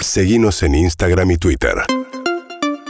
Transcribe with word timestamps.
Seguimos 0.00 0.62
en 0.62 0.74
Instagram 0.74 1.32
y 1.32 1.36
Twitter. 1.38 1.74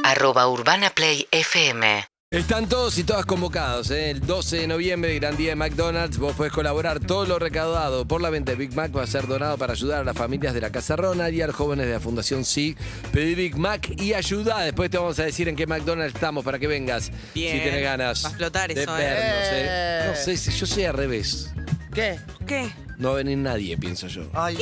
Arroba 0.04 0.48
Urbana 0.48 0.90
Play 0.90 1.26
FM. 1.30 2.04
Están 2.30 2.68
todos 2.68 2.98
y 2.98 3.04
todas 3.04 3.24
convocados, 3.24 3.90
¿eh? 3.90 4.10
el 4.10 4.20
12 4.20 4.58
de 4.58 4.66
noviembre, 4.66 5.14
gran 5.14 5.34
día 5.38 5.50
de 5.50 5.56
McDonald's. 5.56 6.18
Vos 6.18 6.34
podés 6.34 6.52
colaborar. 6.52 7.00
Todo 7.00 7.24
lo 7.24 7.38
recaudado 7.38 8.06
por 8.06 8.20
la 8.20 8.28
venta 8.28 8.52
de 8.52 8.58
Big 8.58 8.74
Mac 8.74 8.94
va 8.94 9.02
a 9.02 9.06
ser 9.06 9.26
donado 9.26 9.56
para 9.56 9.72
ayudar 9.72 10.02
a 10.02 10.04
las 10.04 10.14
familias 10.14 10.52
de 10.52 10.60
la 10.60 10.70
Casa 10.70 10.96
Ronald 10.96 11.34
y 11.34 11.40
a 11.40 11.46
los 11.46 11.56
jóvenes 11.56 11.86
de 11.86 11.94
la 11.94 12.00
Fundación 12.00 12.44
SIG. 12.44 12.76
Pedí 13.12 13.34
Big 13.34 13.56
Mac 13.56 13.90
y 13.98 14.12
ayuda. 14.12 14.60
Después 14.60 14.90
te 14.90 14.98
vamos 14.98 15.18
a 15.18 15.24
decir 15.24 15.48
en 15.48 15.56
qué 15.56 15.66
McDonald's 15.66 16.14
estamos 16.14 16.44
para 16.44 16.58
que 16.58 16.66
vengas. 16.66 17.10
Bien. 17.34 17.56
Si 17.56 17.64
tenés 17.64 17.82
ganas. 17.82 18.22
Va 18.22 18.28
a 18.28 18.30
explotar 18.32 18.74
de 18.74 18.82
eso, 18.82 18.98
¿eh? 18.98 19.02
vernos, 19.02 19.48
¿eh? 19.52 20.04
No 20.08 20.14
sé, 20.14 20.36
si 20.36 20.50
yo 20.50 20.66
soy 20.66 20.84
al 20.84 20.94
revés. 20.94 21.50
¿Qué? 21.94 22.18
¿Qué? 22.48 22.70
No 22.96 23.08
va 23.08 23.14
a 23.14 23.16
venir 23.18 23.38
nadie, 23.38 23.76
pienso 23.78 24.08
yo. 24.08 24.28
Ay, 24.32 24.58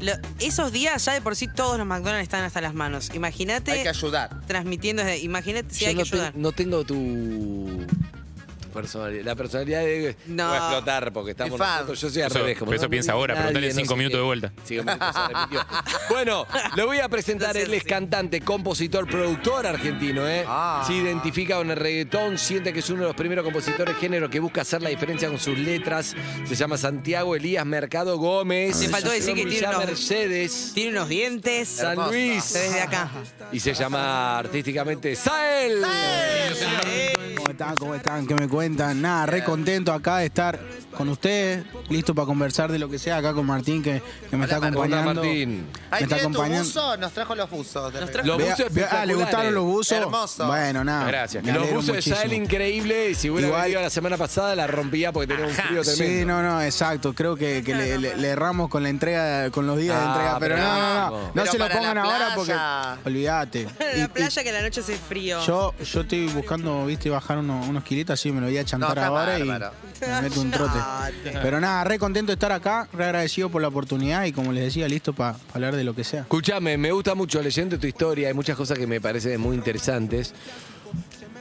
Lo- 0.00 0.12
esos 0.40 0.72
días 0.72 1.04
ya 1.04 1.12
de 1.12 1.20
por 1.20 1.36
sí 1.36 1.46
todos 1.46 1.78
los 1.78 1.86
McDonald's 1.86 2.24
están 2.24 2.42
hasta 2.42 2.60
las 2.60 2.74
manos. 2.74 3.10
Imagínate 3.14 3.70
hay 3.70 3.82
que 3.84 3.88
ayudar. 3.90 4.40
transmitiendo 4.48 5.04
desde. 5.04 5.18
Imagínate 5.18 5.72
si 5.72 5.84
yo 5.84 5.88
hay 5.90 5.94
no, 5.94 6.02
que 6.02 6.10
te- 6.10 6.16
ayudar. 6.16 6.32
no 6.36 6.50
tengo 6.52 6.84
tu 6.84 7.86
personalidad. 8.70 9.24
La 9.24 9.36
personalidad 9.36 9.80
de 9.80 10.16
No. 10.26 10.46
voy 10.48 10.54
a 10.56 10.58
explotar 10.58 11.12
porque 11.12 11.30
estamos 11.32 11.52
Mi 11.52 11.58
fan. 11.58 11.72
nosotros. 11.74 12.00
Yo 12.00 12.10
soy 12.10 12.22
al 12.22 12.30
Eso- 12.30 12.38
revés. 12.38 12.58
como 12.58 12.70
pero 12.70 12.76
eso 12.76 12.86
no 12.86 12.90
piensa 12.90 13.12
ahora, 13.12 13.34
nadie, 13.34 13.46
preguntale 13.48 13.68
no 13.74 13.80
cinco 13.80 13.94
sé 13.94 13.98
minutos 13.98 14.14
qué. 14.14 14.18
de 14.18 14.24
vuelta. 14.24 14.52
Cinco 14.64 14.84
minutos, 14.84 15.14
se 15.14 15.28
repitió. 15.34 15.66
bueno, 16.10 16.46
le 16.76 16.84
voy 16.84 16.98
a 17.00 17.08
presentar. 17.08 17.56
Él 17.56 17.74
es 17.74 17.84
cantante, 17.84 18.40
compositor, 18.40 19.06
productor 19.08 19.66
argentino. 19.66 20.26
¿eh? 20.28 20.44
Ah. 20.46 20.84
Se 20.86 20.92
identifica 20.94 21.56
con 21.56 21.70
el 21.70 21.76
reggaetón, 21.76 22.38
siente 22.38 22.72
que 22.72 22.80
es 22.80 22.90
uno 22.90 23.00
de 23.02 23.06
los 23.08 23.16
primeros 23.16 23.44
compositores 23.44 23.94
de 23.94 24.00
género 24.00 24.30
que 24.30 24.40
busca 24.40 24.62
hacer 24.62 24.82
la 24.82 24.90
diferencia 24.90 25.28
con 25.28 25.38
sus 25.38 25.58
letras. 25.58 26.14
Se 26.46 26.54
llama 26.54 26.76
Santiago 26.76 27.34
Elías 27.36 27.66
Mercado 27.66 28.16
Gómez. 28.18 28.78
Te 28.78 28.88
faltó 28.88 29.10
decir 29.10 29.34
que 29.34 29.46
tiene 29.46 29.68
unos- 29.68 29.86
Mercedes. 29.86 30.72
Tiene 30.74 30.90
unos 30.98 31.08
dientes. 31.08 31.68
San 31.68 31.90
Hermoso. 31.92 32.10
Luis. 32.12 32.44
Se 32.44 32.68
ve 32.70 32.80
acá. 32.80 33.10
Y 33.52 33.60
se 33.60 33.74
llama 33.74 34.38
artísticamente 34.38 35.14
Sael. 35.16 35.80
¿Cómo 35.82 37.19
¿Cómo 37.78 37.94
están? 37.94 38.26
¿Qué 38.26 38.34
me 38.34 38.48
cuentan? 38.48 39.02
Nada, 39.02 39.26
re 39.26 39.44
contento 39.44 39.92
acá 39.92 40.18
de 40.18 40.26
estar 40.26 40.58
con 41.00 41.08
ustedes, 41.08 41.64
listo 41.88 42.14
para 42.14 42.26
conversar 42.26 42.70
de 42.70 42.78
lo 42.78 42.88
que 42.90 42.98
sea 42.98 43.16
acá 43.16 43.32
con 43.32 43.46
Martín, 43.46 43.82
que, 43.82 44.02
que 44.28 44.36
me 44.36 44.44
está 44.44 44.58
Hola. 44.58 44.68
Hola, 44.68 44.98
acompañando. 45.00 45.14
Martín. 45.22 45.66
Ahí 45.90 46.00
Me 46.00 46.04
está 46.04 46.16
acompañando. 46.16 46.64
buzo, 46.64 46.96
nos 46.98 47.12
trajo 47.12 47.34
los 47.34 47.48
buzos. 47.50 47.92
de 47.94 48.00
Nos 48.02 48.10
trajo- 48.10 48.26
Los 48.26 48.36
Vea- 48.38 48.54
buzos 48.54 48.74
vea- 48.74 48.88
ah, 48.92 49.06
¿le 49.06 49.14
gustaron 49.14 49.54
los 49.54 49.64
buzos? 49.64 49.92
Hermoso. 49.98 50.46
Bueno, 50.46 50.84
nada. 50.84 51.06
Gracias. 51.06 51.42
me 51.42 51.52
Los 51.52 51.70
buzos 51.70 51.96
de. 51.96 52.02
Sael 52.02 52.34
increíble. 52.34 53.10
Y 53.10 53.14
si 53.14 53.30
hubiera 53.30 53.48
Igual- 53.48 53.62
venido 53.62 53.80
la 53.80 53.88
semana 53.90 54.18
pasada, 54.18 54.54
la 54.54 54.66
rompía 54.66 55.10
porque 55.10 55.28
tenía 55.28 55.46
un 55.46 55.54
frío 55.54 55.82
tremendo. 55.82 56.20
Sí, 56.20 56.24
no, 56.26 56.42
no, 56.42 56.60
exacto. 56.60 57.14
Creo 57.14 57.34
que, 57.34 57.62
que 57.64 57.74
le, 57.74 57.96
le- 57.98 58.16
le 58.16 58.28
erramos 58.28 58.68
con 58.68 58.82
la 58.82 58.90
entrega, 58.90 59.50
con 59.50 59.66
los 59.66 59.78
días 59.78 59.96
de 59.98 60.02
Ah, 60.04 60.08
entrega. 60.08 60.38
Pero 60.38 60.54
pero 60.56 60.66
no, 60.66 60.78
no, 60.78 60.94
no. 61.10 61.10
No 61.22 61.30
Pero 61.34 61.52
se 61.52 61.58
lo 61.58 61.68
pongan 61.70 61.96
ahora 61.98 62.32
porque. 62.34 62.54
Olvídate. 63.06 63.66
La 63.96 64.08
playa 64.08 64.42
que 64.44 64.52
la 64.52 64.60
noche 64.62 64.80
hace 64.80 64.96
frío. 64.96 65.44
yo, 65.46 65.74
yo 65.82 66.00
estoy 66.02 66.26
buscando, 66.28 66.84
viste, 66.84 67.08
bajar 67.08 67.38
unos, 67.38 67.66
unos 67.68 67.84
kilitos 67.84 68.14
así, 68.20 68.30
me 68.32 68.40
lo 68.40 68.46
voy 68.48 68.58
a 68.58 68.64
chantar 68.64 68.90
No, 68.90 68.94
está 68.94 69.06
ahora 69.06 69.38
y 69.38 69.44
me 69.44 70.20
meto 70.22 70.40
un 70.40 70.50
trote. 70.50 70.78
Pero 71.42 71.60
nada, 71.60 71.84
re 71.84 71.98
contento 71.98 72.30
de 72.30 72.34
estar 72.34 72.52
acá, 72.52 72.88
re 72.92 73.04
agradecido 73.04 73.48
por 73.48 73.62
la 73.62 73.68
oportunidad 73.68 74.24
y 74.24 74.32
como 74.32 74.52
les 74.52 74.64
decía, 74.64 74.88
listo 74.88 75.12
para 75.12 75.36
hablar 75.52 75.76
de 75.76 75.84
lo 75.84 75.94
que 75.94 76.04
sea. 76.04 76.22
Escúchame, 76.22 76.76
me 76.76 76.92
gusta 76.92 77.14
mucho 77.14 77.42
leyendo 77.42 77.78
tu 77.78 77.86
historia. 77.86 78.28
Hay 78.28 78.34
muchas 78.34 78.56
cosas 78.56 78.78
que 78.78 78.86
me 78.86 79.00
parecen 79.00 79.40
muy 79.40 79.56
interesantes. 79.56 80.34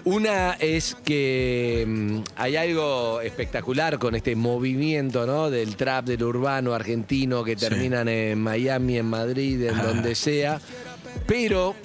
Una 0.05 0.53
es 0.53 0.95
que 0.95 1.85
mm, 1.87 2.19
hay 2.37 2.55
algo 2.55 3.21
espectacular 3.21 3.99
con 3.99 4.15
este 4.15 4.35
movimiento, 4.35 5.25
¿no? 5.25 5.49
Del 5.49 5.75
trap, 5.75 6.05
del 6.05 6.23
urbano 6.23 6.73
argentino 6.73 7.43
que 7.43 7.55
terminan 7.55 8.07
en 8.07 8.41
Miami, 8.41 8.97
en 8.97 9.05
Madrid, 9.05 9.61
en 9.63 9.77
donde 9.77 10.15
sea. 10.15 10.61
Pero 11.27 11.75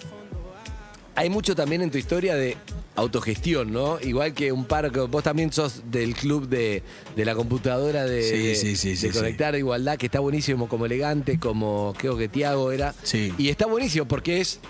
hay 1.16 1.28
mucho 1.28 1.54
también 1.54 1.82
en 1.82 1.90
tu 1.90 1.98
historia 1.98 2.34
de 2.34 2.56
autogestión, 2.96 3.72
¿no? 3.72 3.98
Igual 4.00 4.32
que 4.34 4.52
un 4.52 4.64
par, 4.64 4.90
que 4.92 5.00
vos 5.00 5.22
también 5.24 5.52
sos 5.52 5.82
del 5.90 6.14
club 6.14 6.48
de, 6.48 6.82
de 7.16 7.24
la 7.24 7.34
computadora 7.34 8.04
de, 8.04 8.22
Sí, 8.22 8.36
de- 8.48 8.54
sí, 8.54 8.76
sí, 8.76 8.90
de 8.90 8.96
sí, 8.96 9.10
Conectar 9.10 9.54
Igualdad, 9.56 9.96
que 9.98 10.06
está 10.06 10.20
buenísimo, 10.20 10.68
como 10.68 10.86
elegante, 10.86 11.38
como 11.38 11.94
creo 11.98 12.16
que 12.16 12.28
Tiago 12.28 12.70
era. 12.72 12.94
Sí. 13.02 13.32
Y 13.38 13.48
está 13.48 13.66
buenísimo 13.66 14.06
porque 14.06 14.40
es 14.40 14.60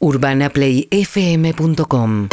UrbanaPlayFM.com 0.00 2.28